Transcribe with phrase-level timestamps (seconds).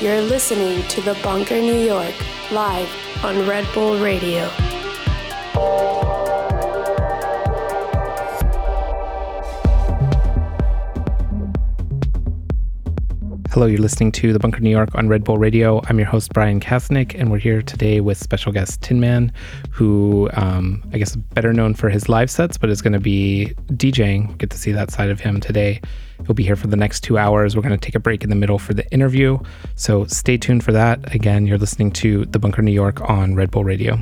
[0.00, 2.14] You're listening to The Bunker New York,
[2.52, 2.88] live
[3.24, 4.48] on Red Bull Radio.
[13.50, 15.80] Hello, you're listening to The Bunker New York on Red Bull Radio.
[15.86, 19.32] I'm your host, Bryan Kasenic, and we're here today with special guest Tin Man,
[19.70, 23.00] who um, I guess is better known for his live sets, but is going to
[23.00, 24.36] be DJing.
[24.36, 25.80] Get to see that side of him today.
[26.26, 27.56] He'll be here for the next two hours.
[27.56, 29.38] We're going to take a break in the middle for the interview.
[29.76, 31.14] So stay tuned for that.
[31.14, 33.98] Again, you're listening to The Bunker New York on Red Bull Radio.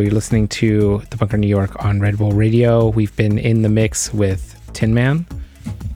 [0.00, 2.88] You're listening to The Bunker New York on Red Bull Radio.
[2.88, 5.26] We've been in the mix with Tin Man.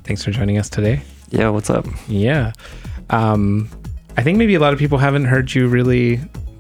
[0.05, 1.03] Thanks for joining us today.
[1.31, 1.87] Yeah, what's up?
[2.09, 2.53] Yeah.
[3.11, 3.69] Um,
[4.17, 6.19] I think maybe a lot of people haven't heard you really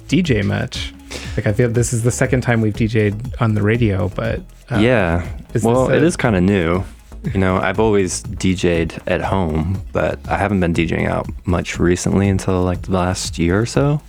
[0.09, 0.92] DJ much.
[1.36, 4.40] Like, I feel this is the second time we've DJed on the radio, but.
[4.70, 5.28] Uh, yeah.
[5.62, 6.82] well, a- it is kind of new.
[7.32, 12.28] You know, I've always DJed at home, but I haven't been DJing out much recently
[12.28, 14.03] until like the last year or so.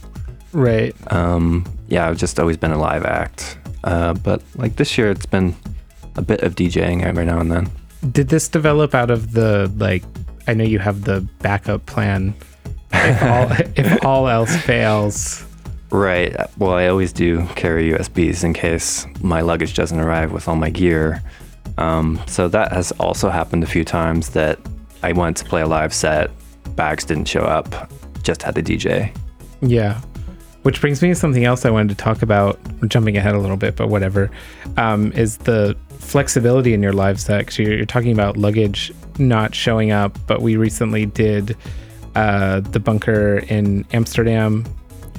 [0.51, 0.93] Right.
[1.13, 3.57] Um, yeah, I've just always been a live act.
[3.83, 5.55] Uh, but like this year, it's been
[6.15, 7.69] a bit of DJing every now and then.
[8.11, 10.03] Did this develop out of the like?
[10.47, 12.35] I know you have the backup plan
[12.93, 15.45] if all if all else fails.
[15.91, 16.35] Right.
[16.57, 20.69] Well, I always do carry USBs in case my luggage doesn't arrive with all my
[20.69, 21.21] gear.
[21.77, 24.59] Um, so that has also happened a few times that
[25.03, 26.31] I went to play a live set,
[26.75, 27.91] bags didn't show up,
[28.23, 29.15] just had the DJ.
[29.61, 30.01] Yeah.
[30.65, 32.59] Which brings me to something else I wanted to talk about.
[32.87, 34.31] Jumping ahead a little bit, but whatever.
[34.77, 37.41] Um, is the flexibility in your live set?
[37.41, 41.55] Because you're, you're, talking about luggage not showing up, but we recently did
[42.15, 44.65] uh, the bunker in Amsterdam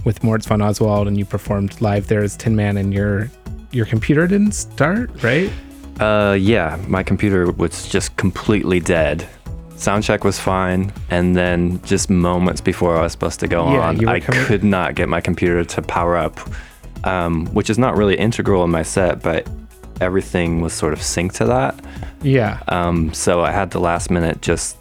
[0.04, 3.30] with Moritz von Oswald, and you performed live there as Tin Man, and your
[3.70, 5.52] your computer didn't start, right?
[6.00, 9.28] Uh, yeah, my computer was just completely dead
[9.76, 13.88] sound check was fine and then just moments before i was supposed to go yeah,
[13.88, 16.38] on i coming- could not get my computer to power up
[17.04, 19.46] um, which is not really integral in my set but
[20.00, 21.74] everything was sort of synced to that.
[22.22, 22.60] Yeah.
[22.68, 24.76] Um, so i had the last minute just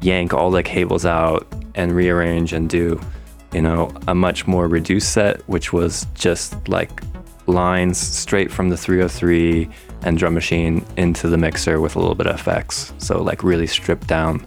[0.00, 3.00] yank all the cables out and rearrange and do,
[3.52, 7.02] you know, a much more reduced set, which was just like
[7.46, 9.68] lines straight from the 303
[10.04, 12.92] and drum machine into the mixer with a little bit of effects.
[12.98, 14.46] So like really stripped down,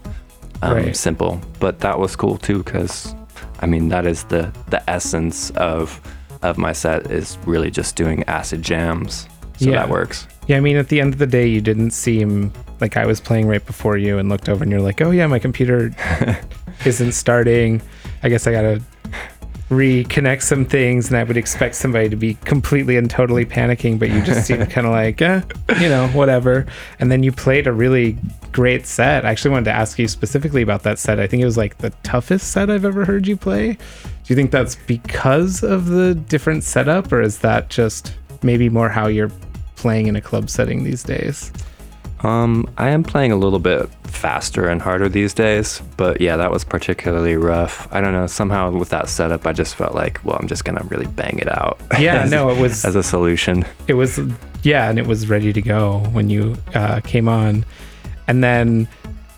[0.62, 0.96] um, right.
[0.96, 1.42] simple.
[1.60, 3.16] But that was cool too because,
[3.60, 6.02] I mean, that is the the essence of
[6.42, 9.28] of my set is really just doing acid jams.
[9.58, 9.78] So yeah.
[9.78, 10.28] that works.
[10.48, 12.52] Yeah, I mean, at the end of the day, you didn't seem
[12.82, 15.28] like I was playing right before you and looked over and you're like, oh yeah,
[15.28, 15.96] my computer
[16.86, 17.82] isn't starting.
[18.22, 18.82] I guess I gotta
[19.70, 24.10] reconnect some things and I would expect somebody to be completely and totally panicking, but
[24.10, 25.42] you just seemed kind of like, eh,
[25.80, 26.68] you know, whatever.
[27.00, 28.18] And then you played a really
[28.52, 29.26] great set.
[29.26, 31.20] I actually wanted to ask you specifically about that set.
[31.20, 33.74] I think it was like the toughest set I've ever heard you play.
[33.74, 33.80] Do
[34.28, 39.08] you think that's because of the different setup or is that just maybe more how
[39.08, 39.32] you're
[39.76, 41.52] playing in a club setting these days?
[42.26, 46.50] Um, I am playing a little bit faster and harder these days, but yeah, that
[46.50, 47.88] was particularly rough.
[47.92, 50.84] I don't know, somehow with that setup, I just felt like, well, I'm just gonna
[50.86, 51.80] really bang it out.
[52.00, 53.64] Yeah, as, no, it was as a solution.
[53.88, 54.20] It was,
[54.64, 57.64] yeah, and it was ready to go when you uh, came on,
[58.28, 58.88] and then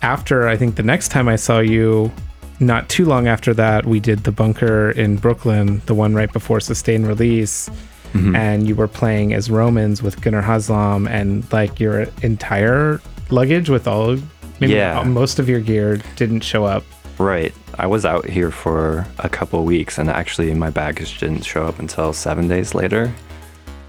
[0.00, 2.10] after I think the next time I saw you,
[2.58, 6.58] not too long after that, we did the bunker in Brooklyn, the one right before
[6.58, 7.68] Sustain Release
[8.12, 8.34] mm-hmm.
[8.36, 13.00] and you were playing as Romans with Gunnar Haslam, and like your entire
[13.30, 14.16] luggage with all,
[14.60, 15.02] maybe yeah.
[15.04, 16.84] most of your gear didn't show up.
[17.18, 17.52] Right.
[17.78, 21.78] I was out here for a couple weeks, and actually, my baggage didn't show up
[21.78, 23.12] until seven days later,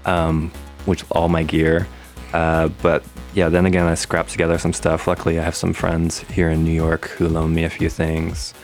[0.04, 0.50] um,
[0.84, 1.86] which all my gear.
[2.32, 3.04] Uh, but
[3.34, 5.06] yeah, then again, I scrapped together some stuff.
[5.06, 8.54] Luckily, I have some friends here in New York who loaned me a few things,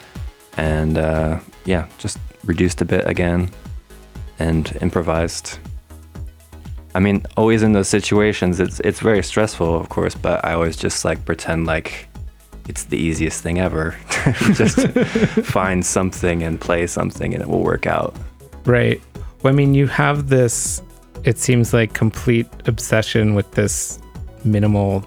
[0.57, 3.51] and uh, yeah, just reduced a bit again
[4.39, 5.59] and improvised.
[6.95, 10.76] I mean, always in those situations, it's it's very stressful, of course, but I always
[10.76, 12.09] just like pretend like
[12.68, 13.95] it's the easiest thing ever.
[14.55, 14.89] just
[15.45, 18.16] find something and play something, and it will work out.
[18.64, 19.01] Right.
[19.43, 20.82] Well, I mean, you have this.
[21.24, 23.99] It seems like complete obsession with this
[24.45, 25.01] minimal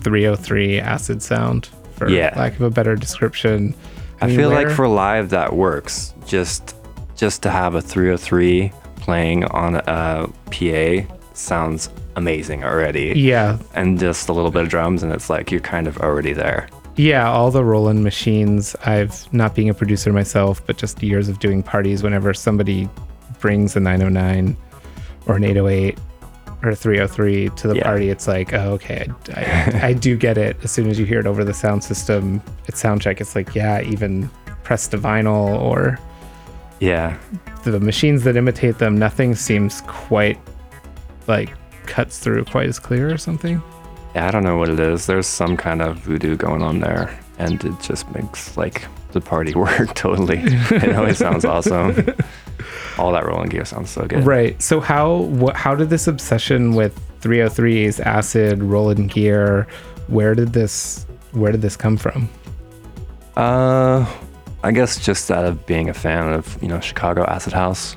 [0.00, 2.32] 303 acid sound, for yeah.
[2.36, 3.74] lack of a better description.
[4.20, 4.66] I, I mean, feel where...
[4.66, 6.14] like for live that works.
[6.26, 6.74] Just
[7.18, 13.12] just to have a 303 playing on a PA sounds amazing already.
[13.16, 13.58] Yeah.
[13.74, 16.68] And just a little bit of drums, and it's like you're kind of already there.
[16.96, 18.74] Yeah, all the Roland machines.
[18.84, 22.02] I've not being a producer myself, but just years of doing parties.
[22.02, 22.88] Whenever somebody
[23.40, 24.56] brings a 909
[25.26, 25.98] or an 808
[26.62, 27.82] or a 303 to the yeah.
[27.84, 30.56] party, it's like, oh, okay, I, I, I, do get it.
[30.64, 33.20] As soon as you hear it over the sound system, it's sound check.
[33.20, 34.28] It's like, yeah, even
[34.64, 36.00] press to vinyl or
[36.80, 37.18] yeah.
[37.64, 40.38] The machines that imitate them, nothing seems quite
[41.26, 41.54] like
[41.86, 43.62] cuts through quite as clear or something.
[44.14, 45.06] Yeah, I don't know what it is.
[45.06, 49.54] There's some kind of voodoo going on there, and it just makes like the party
[49.56, 50.38] work totally.
[50.42, 52.14] it always sounds awesome.
[52.98, 54.24] All that Roland gear sounds so good.
[54.26, 54.60] Right.
[54.60, 59.66] So how what how did this obsession with 303s, acid, Roland gear,
[60.08, 62.28] where did this where did this come from?
[63.36, 64.04] Uh
[64.64, 67.94] I guess just out of being a fan of, you know, Chicago Acid House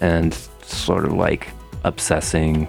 [0.00, 0.32] and
[0.62, 1.48] sort of like
[1.84, 2.68] obsessing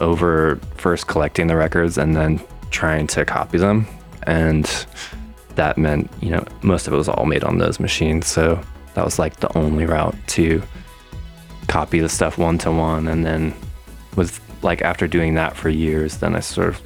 [0.00, 3.86] over first collecting the records and then trying to copy them.
[4.22, 4.64] And
[5.56, 8.26] that meant, you know, most of it was all made on those machines.
[8.26, 8.58] So
[8.94, 10.62] that was like the only route to
[11.68, 13.06] copy the stuff one to one.
[13.06, 13.54] And then
[14.16, 16.80] with like after doing that for years, then I sort of,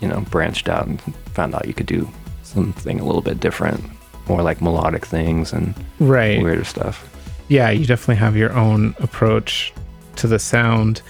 [0.00, 1.00] you know, branched out and
[1.34, 2.08] found out you could do
[2.42, 3.84] something a little bit different
[4.28, 6.42] more like melodic things and right.
[6.42, 7.08] weirder stuff.
[7.48, 9.72] Yeah, you definitely have your own approach
[10.16, 11.02] to the sound.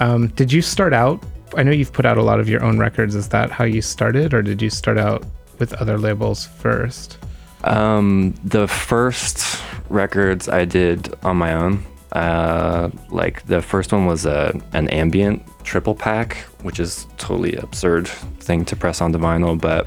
[0.00, 1.22] Um, did you start out?
[1.56, 3.14] I know you've put out a lot of your own records.
[3.14, 5.24] Is that how you started, or did you start out
[5.58, 7.18] with other labels first?
[7.62, 11.84] Um, the first records I did on my own.
[12.12, 18.06] Uh, like the first one was a an ambient triple pack, which is totally absurd
[18.38, 19.86] thing to press onto vinyl, but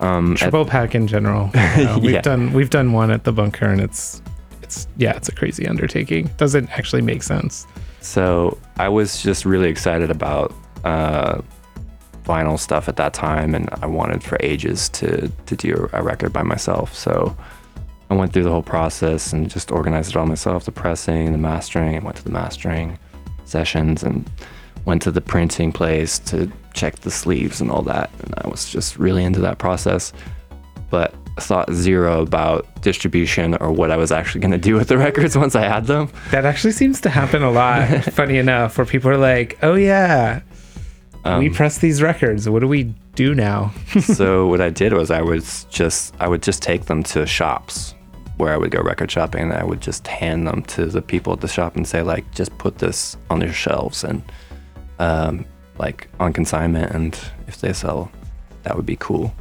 [0.00, 1.50] um, triple at, pack in general.
[1.54, 2.20] You know, we've yeah.
[2.20, 4.22] done we've done one at the bunker, and it's
[4.62, 6.30] it's yeah, it's a crazy undertaking.
[6.36, 7.66] Doesn't actually make sense.
[8.00, 11.40] So I was just really excited about uh,
[12.24, 16.32] vinyl stuff at that time, and I wanted for ages to to do a record
[16.32, 16.94] by myself.
[16.94, 17.36] So
[18.10, 21.38] I went through the whole process and just organized it all myself: the pressing, the
[21.38, 21.96] mastering.
[21.96, 22.98] I went to the mastering
[23.44, 24.30] sessions and
[24.84, 28.10] went to the printing place to check the sleeves and all that.
[28.22, 30.12] And I was just really into that process,
[30.90, 34.98] but thought zero about distribution or what I was actually going to do with the
[35.06, 36.10] records once I had them.
[36.30, 40.40] That actually seems to happen a lot, funny enough, where people are like, oh, yeah.
[41.24, 42.48] um, we press these records.
[42.48, 43.72] What do we do now?
[44.00, 47.94] so what I did was I was just I would just take them to shops
[48.36, 51.32] where I would go record shopping and I would just hand them to the people
[51.32, 54.22] at the shop and say like just put this on your shelves and
[55.00, 55.44] um,
[55.78, 58.10] like on consignment and if they sell
[58.64, 59.32] that would be cool.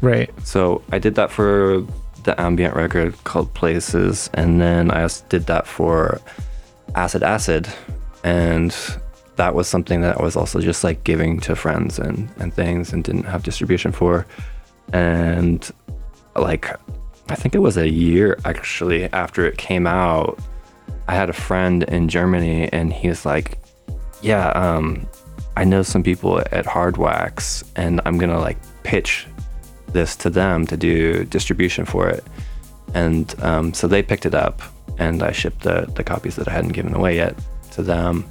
[0.00, 0.30] Right.
[0.44, 1.86] So I did that for
[2.24, 6.20] the ambient record called Places and then I also did that for
[6.94, 7.68] Acid Acid
[8.24, 8.74] and
[9.36, 12.92] that was something that I was also just like giving to friends and, and things
[12.92, 14.26] and didn't have distribution for.
[14.92, 15.68] And
[16.36, 16.70] like,
[17.28, 20.38] I think it was a year actually after it came out,
[21.08, 23.58] I had a friend in Germany and he was like,
[24.22, 25.08] Yeah, um,
[25.56, 29.26] I know some people at Hardwax and I'm gonna like pitch
[29.92, 32.24] this to them to do distribution for it.
[32.94, 34.62] And um, so they picked it up
[34.98, 37.36] and I shipped the, the copies that I hadn't given away yet
[37.72, 38.24] to them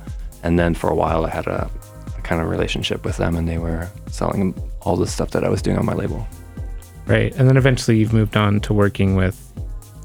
[0.43, 1.71] and then for a while, I had a,
[2.17, 5.49] a kind of relationship with them, and they were selling all the stuff that I
[5.49, 6.28] was doing on my label.
[7.05, 9.39] Right, and then eventually you've moved on to working with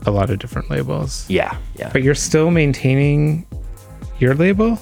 [0.07, 1.29] a lot of different labels.
[1.29, 1.91] Yeah, yeah.
[1.93, 3.47] But you're still maintaining
[4.21, 4.79] your label.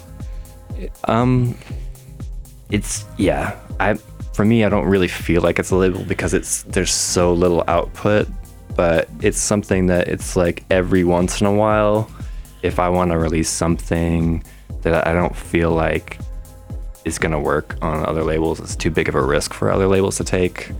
[1.04, 1.56] Um,
[2.70, 3.58] it's yeah.
[3.80, 3.94] I
[4.32, 7.64] for me, I don't really feel like it's a label because it's there's so little
[7.68, 8.28] output,
[8.74, 12.10] but it's something that it's like every once in a while,
[12.62, 14.44] if I want to release something
[14.82, 16.18] that I don't feel like
[17.06, 18.60] is going to work on other labels.
[18.60, 20.70] It's too big of a risk for other labels to take.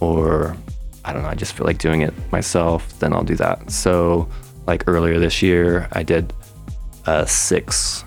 [0.00, 0.56] Or
[1.04, 3.70] I don't know, I just feel like doing it myself, then I'll do that.
[3.70, 4.28] So,
[4.66, 6.32] like earlier this year, I did
[7.06, 8.04] a six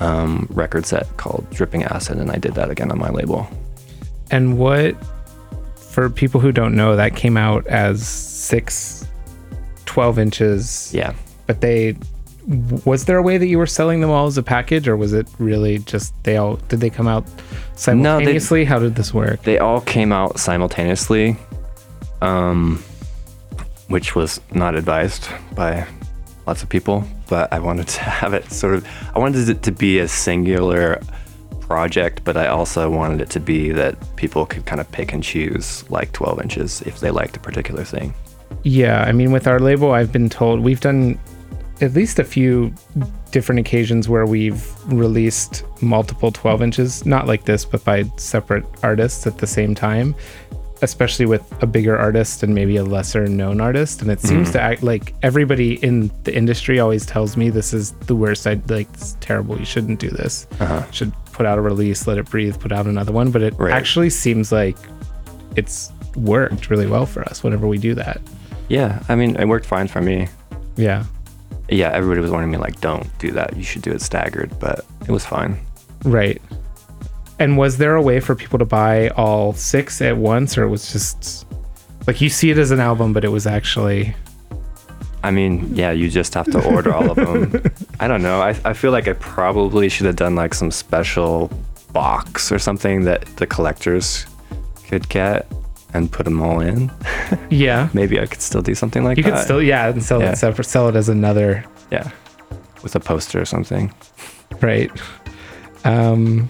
[0.00, 3.48] um, record set called Dripping Acid, and I did that again on my label.
[4.30, 4.96] And what,
[5.76, 9.06] for people who don't know, that came out as six
[9.86, 10.94] 12 inches.
[10.94, 11.14] Yeah.
[11.46, 11.96] But they
[12.84, 15.12] was there a way that you were selling them all as a package or was
[15.12, 17.26] it really just they all did they come out
[17.74, 21.36] simultaneously no, they, how did this work they all came out simultaneously
[22.22, 22.82] um,
[23.88, 25.86] which was not advised by
[26.46, 29.72] lots of people but i wanted to have it sort of i wanted it to
[29.72, 31.00] be a singular
[31.60, 35.22] project but i also wanted it to be that people could kind of pick and
[35.22, 38.14] choose like 12 inches if they liked a particular thing.
[38.62, 41.18] Yeah i mean with our label i've been told we've done
[41.80, 42.72] at least a few
[43.30, 49.26] different occasions where we've released multiple 12 inches, not like this, but by separate artists
[49.26, 50.14] at the same time,
[50.82, 54.02] especially with a bigger artist and maybe a lesser known artist.
[54.02, 54.52] And it seems mm.
[54.52, 58.46] to act like everybody in the industry always tells me this is the worst.
[58.46, 59.58] I like, it's terrible.
[59.58, 60.46] You shouldn't do this.
[60.60, 60.90] Uh-huh.
[60.90, 63.30] Should put out a release, let it breathe, put out another one.
[63.30, 63.72] But it right.
[63.72, 64.76] actually seems like
[65.56, 68.20] it's worked really well for us whenever we do that.
[68.68, 69.02] Yeah.
[69.08, 70.28] I mean, it worked fine for me.
[70.76, 71.04] Yeah
[71.68, 73.56] yeah, everybody was warning me like, don't do that.
[73.56, 75.58] You should do it staggered, but it was fine.
[76.04, 76.40] Right.
[77.38, 80.68] And was there a way for people to buy all six at once, or it
[80.68, 81.46] was just
[82.06, 84.16] like you see it as an album, but it was actually?
[85.22, 87.62] I mean, yeah, you just have to order all of them.
[88.00, 88.40] I don't know.
[88.40, 91.50] I, I feel like I probably should have done like some special
[91.92, 94.26] box or something that the collectors
[94.86, 95.50] could get
[95.94, 96.90] and put them all in.
[97.50, 97.88] yeah.
[97.92, 99.28] Maybe I could still do something like you that.
[99.28, 100.32] You could still, yeah, and sell yeah.
[100.32, 101.64] it separate, sell it as another.
[101.90, 102.10] Yeah.
[102.82, 103.92] With a poster or something.
[104.60, 104.90] Right.
[105.84, 106.48] Um,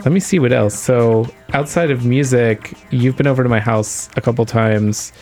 [0.00, 0.78] let me see what else.
[0.78, 5.12] So outside of music, you've been over to my house a couple times,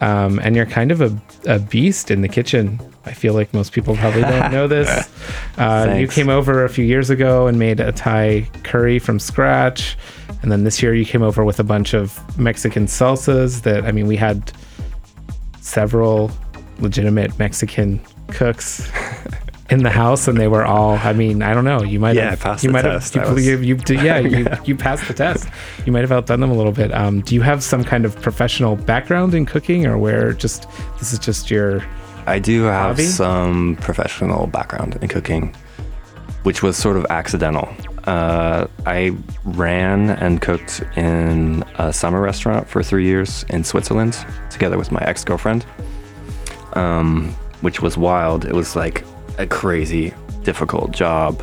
[0.00, 1.16] um, and you're kind of a,
[1.46, 2.80] a beast in the kitchen.
[3.04, 5.10] I feel like most people probably don't know this.
[5.58, 9.96] Uh, you came over a few years ago and made a Thai curry from scratch.
[10.42, 13.90] And then this year you came over with a bunch of Mexican salsas that, I
[13.90, 14.52] mean, we had
[15.62, 16.30] several
[16.78, 18.90] legitimate Mexican cooks
[19.68, 22.30] in the house and they were all i mean i don't know you might yeah,
[22.30, 23.14] have passed you might test.
[23.14, 25.48] have you, you, you, yeah you, you passed the test
[25.84, 28.20] you might have outdone them a little bit um, do you have some kind of
[28.22, 31.84] professional background in cooking or where just this is just your
[32.26, 33.04] i do have hobby?
[33.04, 35.54] some professional background in cooking
[36.44, 37.68] which was sort of accidental
[38.06, 44.78] uh, I ran and cooked in a summer restaurant for three years in Switzerland together
[44.78, 45.66] with my ex girlfriend,
[46.74, 48.44] um, which was wild.
[48.44, 49.04] It was like
[49.38, 50.12] a crazy,
[50.42, 51.42] difficult job.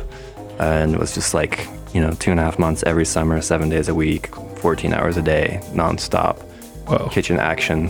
[0.58, 3.68] And it was just like, you know, two and a half months every summer, seven
[3.68, 6.40] days a week, 14 hours a day, nonstop,
[6.88, 7.08] Whoa.
[7.08, 7.88] kitchen action.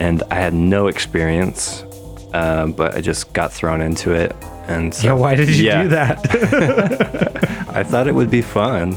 [0.00, 1.84] And I had no experience,
[2.32, 4.34] uh, but I just got thrown into it.
[4.66, 5.82] And so, yeah, why did you yeah.
[5.82, 7.68] do that?
[7.68, 8.96] I thought it would be fun.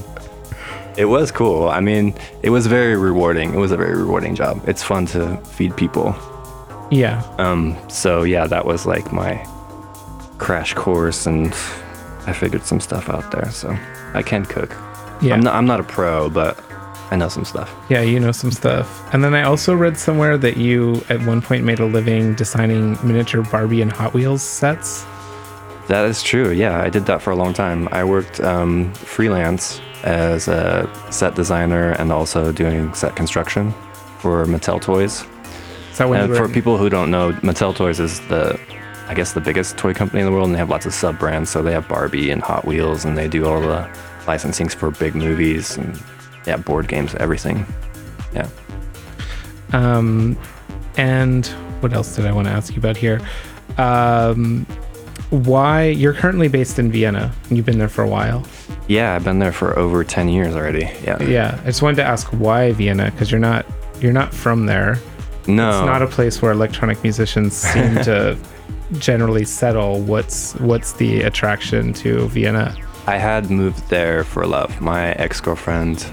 [0.97, 1.69] It was cool.
[1.69, 3.53] I mean, it was very rewarding.
[3.53, 4.67] It was a very rewarding job.
[4.67, 6.15] It's fun to feed people.
[6.89, 7.21] Yeah.
[7.37, 7.77] Um.
[7.89, 9.35] So yeah, that was like my
[10.37, 11.47] crash course, and
[12.25, 13.49] I figured some stuff out there.
[13.51, 13.77] So
[14.13, 14.75] I can cook.
[15.21, 15.33] Yeah.
[15.33, 16.59] I'm not, I'm not a pro, but
[17.09, 17.73] I know some stuff.
[17.89, 19.13] Yeah, you know some stuff.
[19.13, 22.97] And then I also read somewhere that you at one point made a living designing
[23.05, 25.05] miniature Barbie and Hot Wheels sets.
[25.87, 26.51] That is true.
[26.51, 27.87] Yeah, I did that for a long time.
[27.91, 33.73] I worked um, freelance as a set designer and also doing set construction
[34.19, 35.25] for Mattel Toys.
[35.93, 38.59] So and for people who don't know, Mattel Toys is the,
[39.07, 41.17] I guess, the biggest toy company in the world, and they have lots of sub
[41.17, 41.49] brands.
[41.49, 43.89] So they have Barbie and Hot Wheels, and they do all the
[44.25, 46.01] licensings for big movies and
[46.45, 47.65] yeah, board games, everything.
[48.33, 48.49] Yeah.
[49.73, 50.37] Um,
[50.97, 51.45] and
[51.81, 53.21] what else did I want to ask you about here?
[53.77, 54.65] Um,
[55.29, 58.45] why you're currently based in Vienna you've been there for a while.
[58.87, 60.89] Yeah, I've been there for over 10 years already.
[61.03, 61.21] Yeah.
[61.21, 61.59] Yeah.
[61.63, 63.65] I just wanted to ask why Vienna because you're not
[63.99, 64.97] you're not from there.
[65.47, 65.69] No.
[65.69, 68.37] It's not a place where electronic musicians seem to
[68.93, 70.01] generally settle.
[70.01, 72.75] What's what's the attraction to Vienna?
[73.05, 74.81] I had moved there for love.
[74.81, 76.05] My ex-girlfriend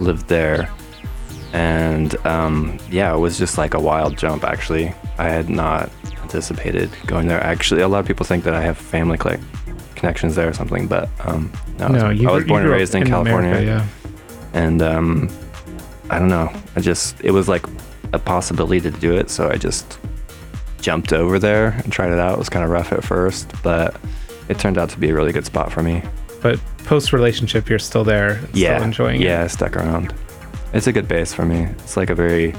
[0.00, 0.68] lived there
[1.52, 4.94] and um, yeah, it was just like a wild jump actually.
[5.18, 5.90] I had not
[6.22, 7.42] anticipated going there.
[7.42, 9.38] Actually, a lot of people think that I have family cl-
[9.94, 11.88] connections there or something, but um, no.
[11.88, 13.50] no I was, I was born and raised in, in California.
[13.50, 14.10] America, yeah.
[14.54, 15.30] And um,
[16.10, 16.50] I don't know.
[16.74, 17.66] I just it was like
[18.12, 19.98] a possibility to do it, so I just
[20.82, 22.34] jumped over there and tried it out.
[22.34, 23.96] It was kind of rough at first, but
[24.50, 26.02] it turned out to be a really good spot for me.
[26.42, 29.42] But post relationship, you're still there, yeah, still enjoying yeah, it.
[29.42, 30.14] Yeah, stuck around.
[30.74, 31.62] It's a good base for me.
[31.62, 32.54] It's like a very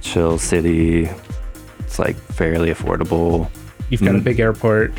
[0.00, 1.10] chill city
[1.88, 3.50] it's like fairly affordable.
[3.88, 4.18] You've got mm.
[4.18, 4.92] a big airport.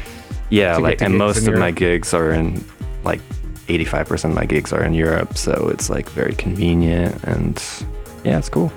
[0.50, 2.66] Yeah, like and most of my gigs are in
[3.04, 3.22] like
[3.68, 7.64] 85% of my gigs are in Europe, so it's like very convenient and
[8.24, 8.74] yeah, it's cool.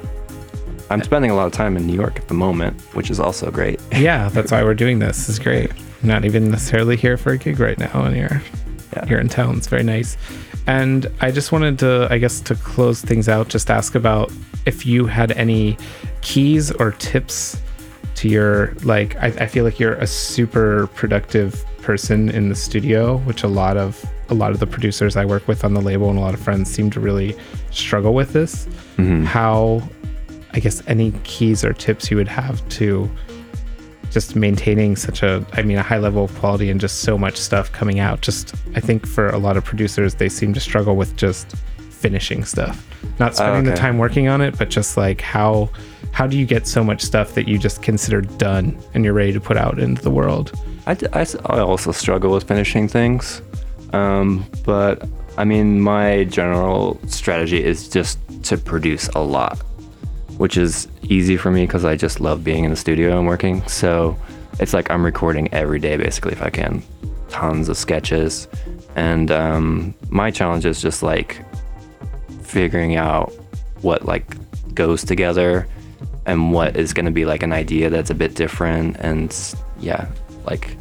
[0.93, 3.51] I'm spending a lot of time in New York at the moment, which is also
[3.51, 3.81] great.
[3.93, 5.29] yeah, that's why we're doing this.
[5.29, 5.71] It's great.
[5.73, 8.43] I'm not even necessarily here for a gig right now, and you're
[8.95, 9.07] yeah.
[9.07, 9.57] here in town.
[9.57, 10.19] It's very nice.
[10.67, 14.31] And I just wanted to, I guess, to close things out, just ask about
[14.67, 15.79] if you had any
[16.21, 17.61] keys or tips
[18.17, 23.17] to your like I, I feel like you're a super productive person in the studio
[23.19, 26.09] which a lot of a lot of the producers i work with on the label
[26.09, 27.37] and a lot of friends seem to really
[27.71, 28.67] struggle with this
[28.97, 29.25] mm-hmm.
[29.25, 29.83] how
[30.55, 33.11] i guess any keys or tips you would have to
[34.11, 37.37] just maintaining such a i mean a high level of quality and just so much
[37.37, 40.97] stuff coming out just i think for a lot of producers they seem to struggle
[40.97, 41.57] with just
[41.91, 42.87] finishing stuff
[43.19, 43.71] not spending oh, okay.
[43.71, 45.71] the time working on it but just like how
[46.13, 49.33] how do you get so much stuff that you just consider done and you're ready
[49.33, 50.53] to put out into the world?
[50.87, 53.41] I, I, I also struggle with finishing things.
[53.93, 59.63] Um, but I mean, my general strategy is just to produce a lot,
[60.39, 63.67] which is easy for me because I just love being in the studio and working.
[63.69, 64.17] So
[64.59, 66.83] it's like I'm recording every day basically if I can,
[67.29, 68.49] tons of sketches.
[68.95, 71.45] And um, my challenge is just like
[72.43, 73.33] figuring out
[73.81, 74.37] what like
[74.75, 75.67] goes together
[76.27, 80.07] and what is going to be like an idea that's a bit different and yeah
[80.45, 80.77] like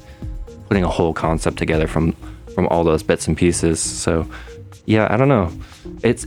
[0.67, 2.11] putting a whole concept together from
[2.53, 4.27] from all those bits and pieces so
[4.85, 5.51] yeah i don't know
[6.03, 6.25] it's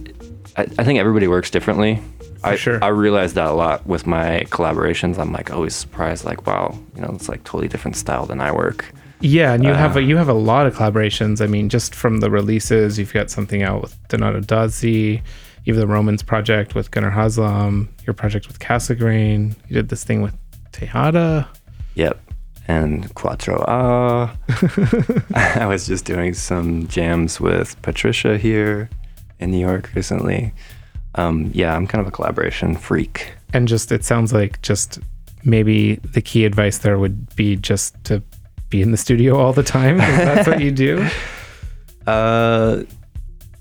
[0.57, 2.03] i, I think everybody works differently
[2.45, 2.83] I, sure.
[2.83, 5.19] I realized that a lot with my collaborations.
[5.19, 8.53] I'm like always surprised, like, wow, you know, it's like totally different style than I
[8.53, 8.93] work.
[9.21, 11.41] Yeah, and you uh, have a, you have a lot of collaborations.
[11.41, 15.23] I mean, just from the releases, you've got something out with Donato Dozzy,
[15.65, 19.57] you have the Romans project with Gunnar Haslam, your project with Cassegrain.
[19.69, 20.35] You did this thing with
[20.73, 21.49] Tejada.
[21.95, 22.21] Yep.
[22.69, 24.37] And Quattro Ah.
[25.35, 28.91] I was just doing some jams with Patricia here
[29.39, 30.53] in New York recently.
[31.17, 33.33] Um, yeah, I'm kind of a collaboration freak.
[33.53, 34.99] And just, it sounds like just
[35.45, 38.23] maybe the key advice there would be just to
[38.69, 39.99] be in the studio all the time.
[39.99, 41.09] that's what you do.
[42.07, 42.83] Uh,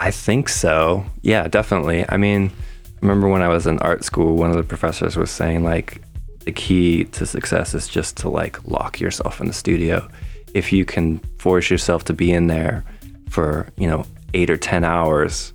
[0.01, 1.05] I think so.
[1.21, 2.03] Yeah, definitely.
[2.09, 2.51] I mean,
[3.01, 6.01] remember when I was in art school, one of the professors was saying like
[6.39, 10.07] the key to success is just to like lock yourself in the studio.
[10.53, 12.83] If you can force yourself to be in there
[13.29, 15.53] for, you know, 8 or 10 hours,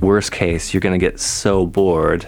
[0.00, 2.26] worst case, you're going to get so bored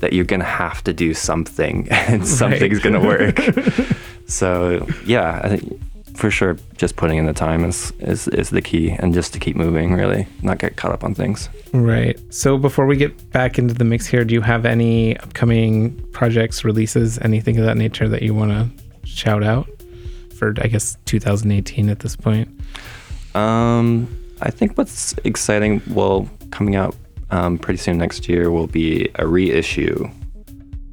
[0.00, 2.92] that you're going to have to do something and something's right.
[2.92, 3.96] going to work.
[4.26, 5.80] so, yeah, I think
[6.18, 9.38] for sure, just putting in the time is, is is the key, and just to
[9.38, 11.48] keep moving, really, not get caught up on things.
[11.72, 12.18] Right.
[12.34, 16.64] So before we get back into the mix here, do you have any upcoming projects,
[16.64, 18.68] releases, anything of that nature that you want to
[19.06, 19.68] shout out
[20.36, 20.54] for?
[20.60, 22.48] I guess 2018 at this point.
[23.36, 24.08] Um,
[24.40, 26.96] I think what's exciting, well, coming out
[27.30, 30.08] um, pretty soon next year, will be a reissue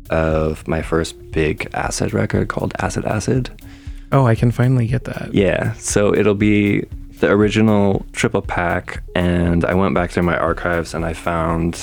[0.09, 3.49] of my first big acid record called Acid Acid.
[4.11, 5.33] Oh, I can finally get that.
[5.33, 5.73] Yeah.
[5.73, 6.85] So it'll be
[7.19, 11.79] the original triple pack, and I went back through my archives and I found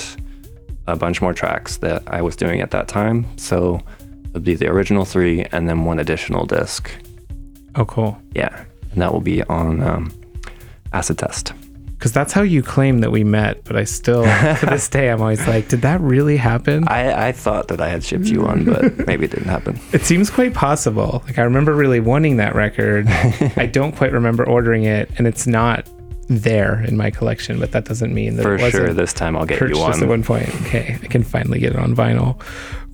[0.87, 3.25] a bunch more tracks that I was doing at that time.
[3.37, 3.81] So
[4.29, 6.91] it'll be the original three and then one additional disc.
[7.75, 8.17] Oh, cool.
[8.35, 8.65] Yeah.
[8.91, 10.13] And that will be on um,
[10.91, 11.53] Acid Test.
[12.03, 15.21] Because that's how you claim that we met, but I still, to this day, I'm
[15.21, 16.85] always like, did that really happen?
[16.89, 19.79] I, I thought that I had shipped you one, but maybe it didn't happen.
[19.93, 21.23] It seems quite possible.
[21.25, 23.07] Like, I remember really wanting that record.
[23.55, 25.87] I don't quite remember ordering it, and it's not
[26.27, 29.37] there in my collection, but that doesn't mean that for it wasn't sure this time
[29.37, 30.03] I'll get you one.
[30.03, 30.49] at one point.
[30.63, 32.37] Okay, I can finally get it on vinyl.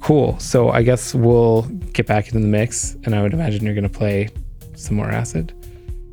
[0.01, 0.37] Cool.
[0.37, 3.89] So I guess we'll get back into the mix, and I would imagine you're going
[3.89, 4.29] to play
[4.75, 5.51] some more acid.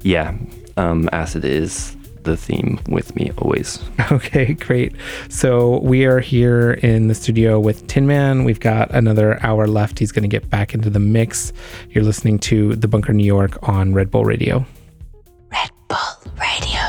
[0.01, 0.35] Yeah,
[0.79, 1.96] um, acid is
[2.27, 3.83] the theme with me always.
[4.13, 4.93] Okay, great.
[5.29, 8.45] So we are here in the studio with Tin Man.
[8.45, 9.99] We've got another hour left.
[9.99, 11.53] He's going to get back into the mix.
[11.91, 14.65] You're listening to The Bunker New York on Red Bull Radio.
[15.51, 16.86] Red Bull Radio.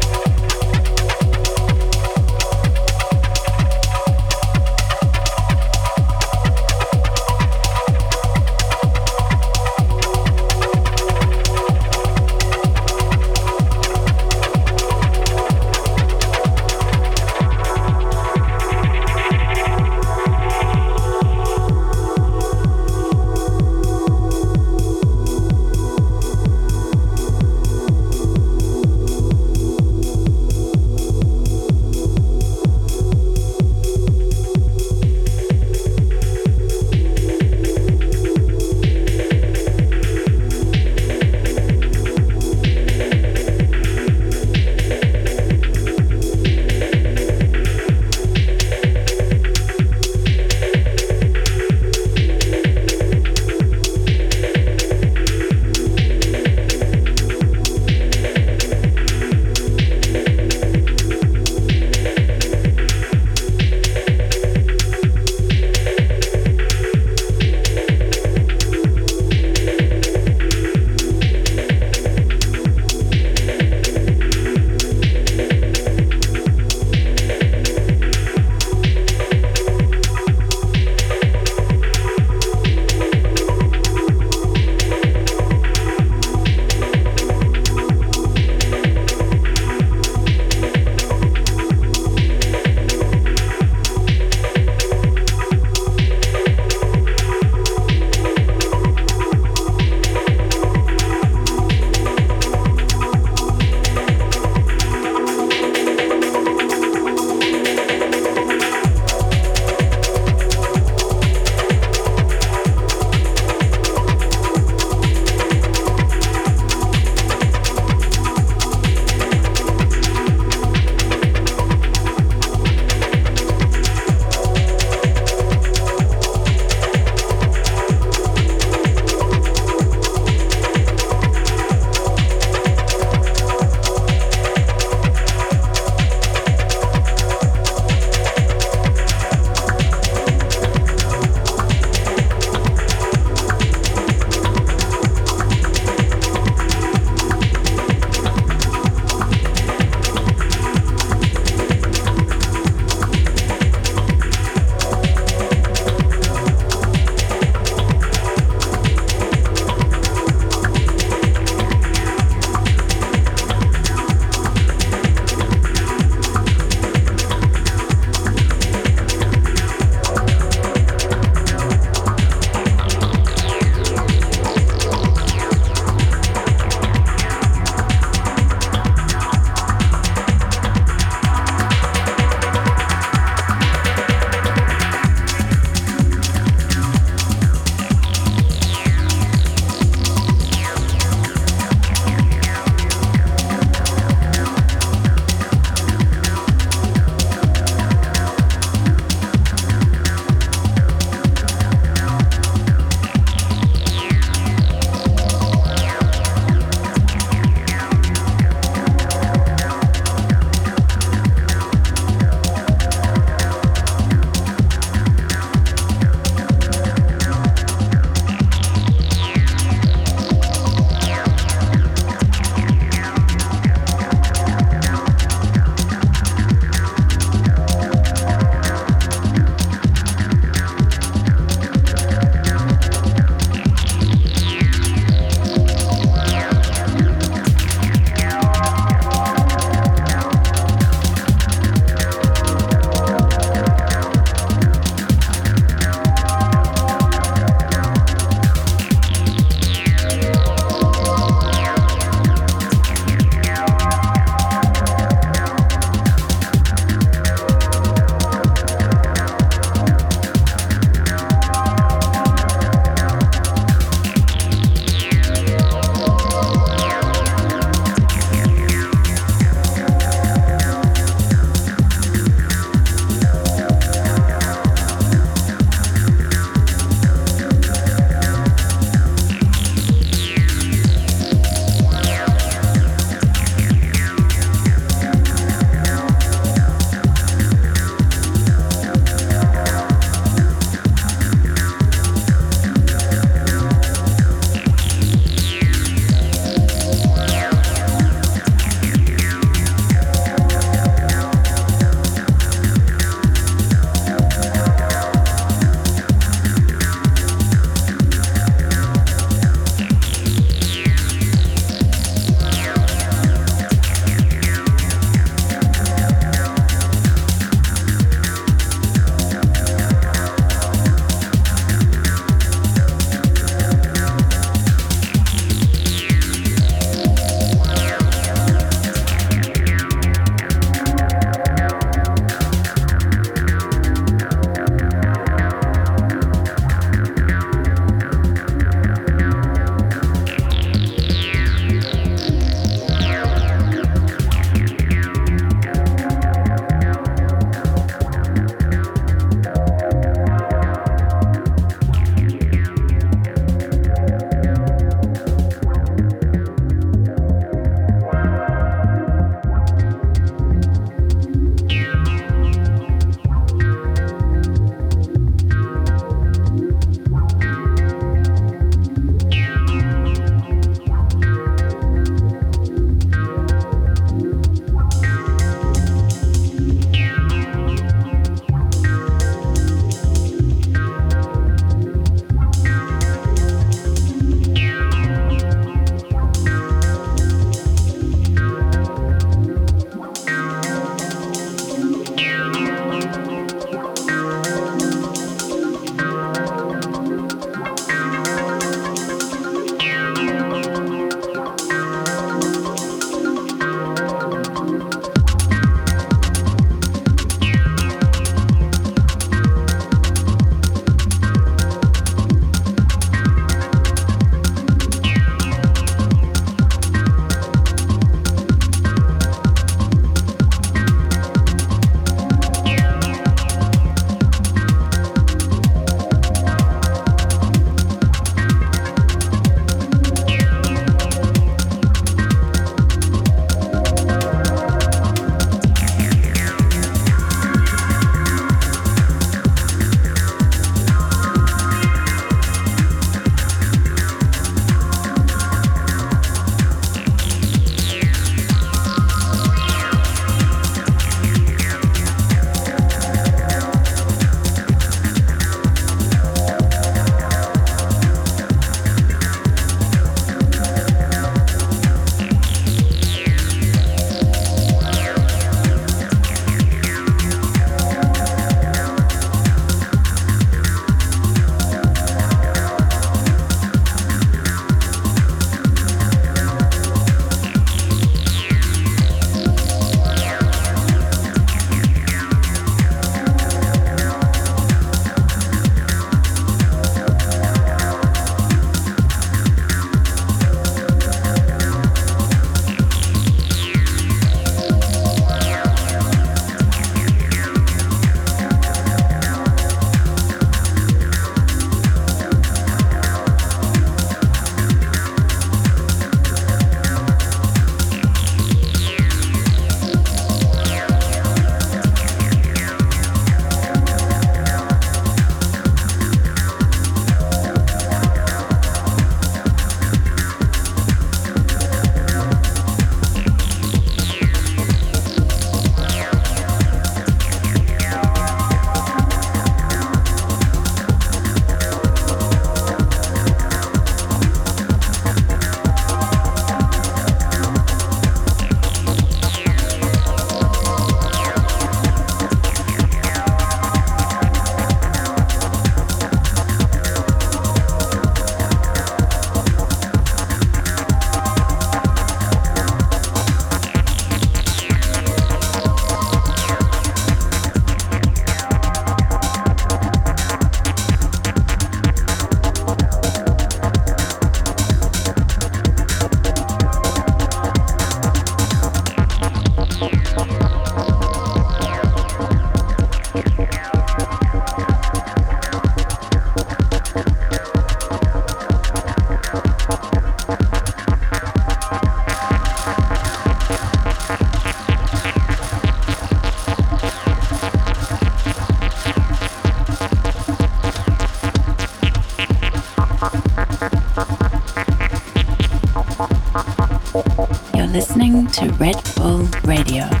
[598.31, 600.00] To Red Bull Radio.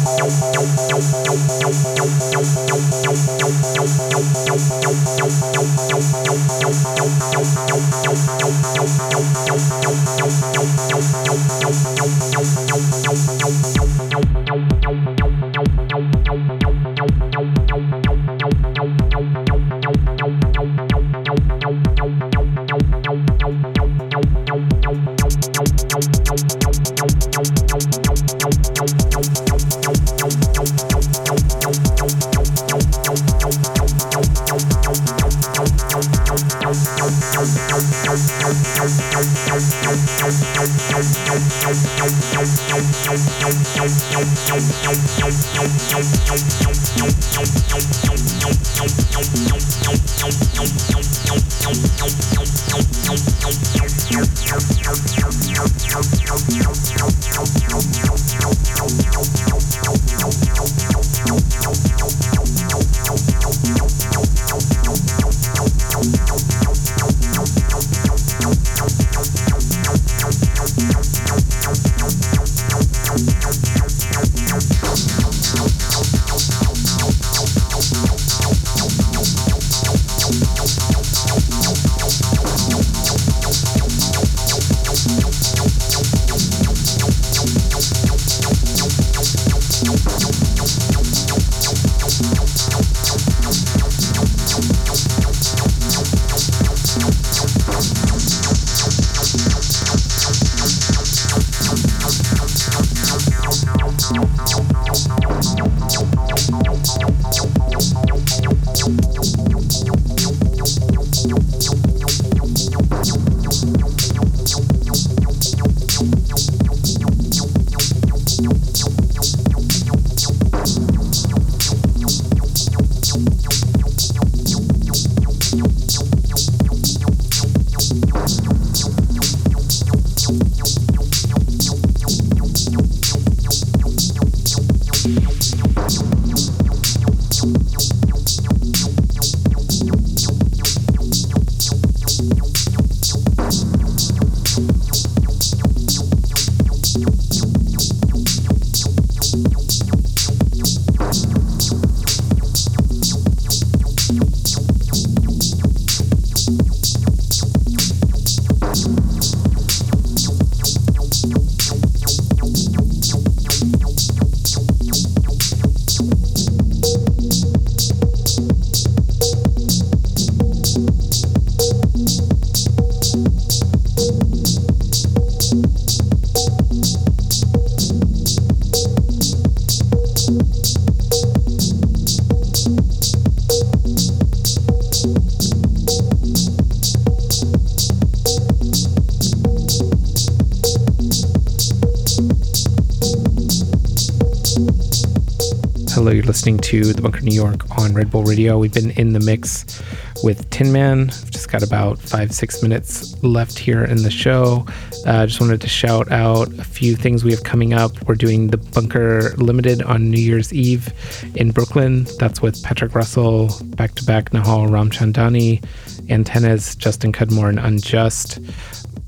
[196.41, 198.57] listening to The Bunker New York on Red Bull Radio.
[198.57, 199.79] We've been in the mix
[200.23, 201.01] with Tin Man.
[201.01, 204.65] We've just got about five, six minutes left here in the show.
[205.05, 207.91] I uh, just wanted to shout out a few things we have coming up.
[208.07, 210.91] We're doing the Bunker Limited on New Year's Eve
[211.35, 212.07] in Brooklyn.
[212.17, 215.63] That's with Patrick Russell, back to back Nahal Ramchandani,
[216.09, 218.39] Antennas, Justin Cudmore, and Unjust.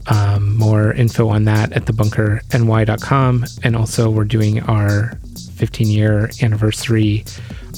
[0.06, 3.46] Um, more info on that at thebunkerny.com.
[3.64, 5.18] And also, we're doing our
[5.64, 7.24] 15 year anniversary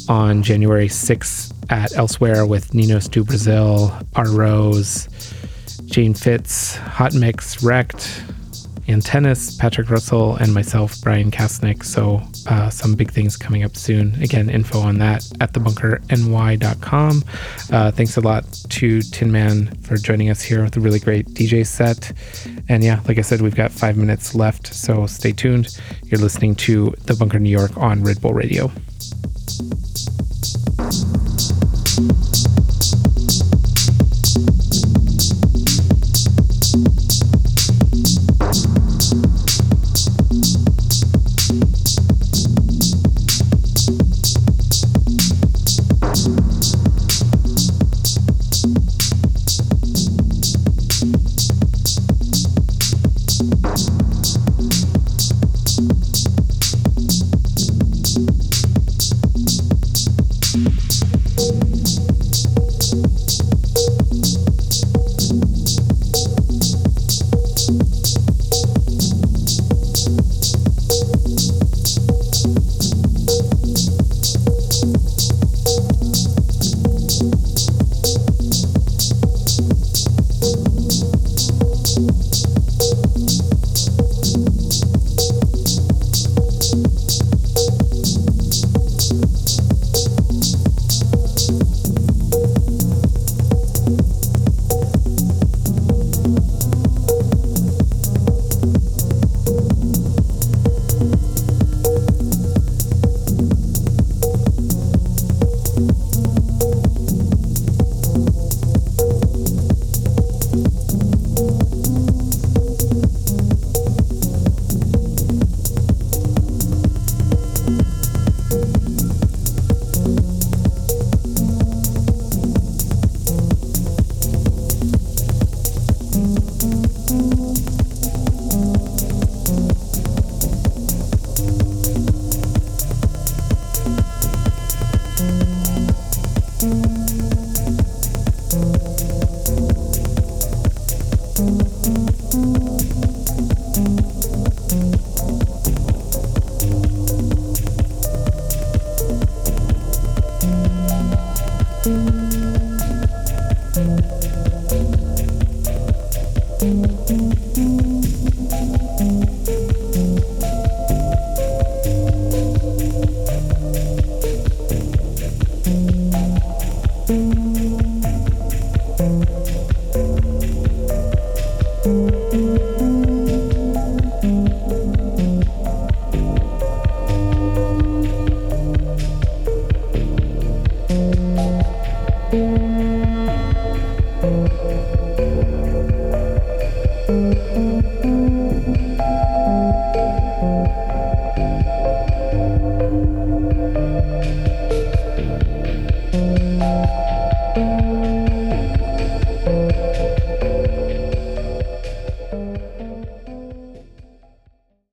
[0.10, 5.08] on January 6th at Elsewhere with Niños Du Brasil, R Rose,
[5.86, 8.24] Jane Fitz, Hot Mix, Wrecked,
[8.88, 11.84] Antennas, Patrick Russell, and myself, Bryan Kasenic.
[11.84, 14.22] So, uh, some big things coming up soon.
[14.22, 17.24] Again, info on that at thebunkerny.com.
[17.72, 21.28] Uh, thanks a lot to Tin Man for joining us here with a really great
[21.30, 22.12] DJ set.
[22.70, 25.80] And yeah, like I said, we've got five minutes left, so stay tuned.
[26.06, 28.72] You're listening to The Bunker New York on Red Bull Radio.